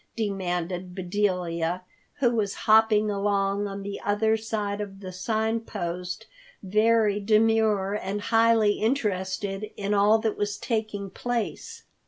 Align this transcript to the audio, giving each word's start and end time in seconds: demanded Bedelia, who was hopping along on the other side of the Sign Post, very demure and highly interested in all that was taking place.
demanded 0.17 0.95
Bedelia, 0.95 1.83
who 2.15 2.31
was 2.31 2.55
hopping 2.65 3.11
along 3.11 3.67
on 3.67 3.83
the 3.83 4.01
other 4.03 4.35
side 4.35 4.81
of 4.81 4.99
the 4.99 5.11
Sign 5.11 5.59
Post, 5.59 6.25
very 6.63 7.19
demure 7.19 7.93
and 7.93 8.19
highly 8.21 8.79
interested 8.81 9.69
in 9.77 9.93
all 9.93 10.17
that 10.17 10.37
was 10.37 10.57
taking 10.57 11.11
place. 11.11 11.83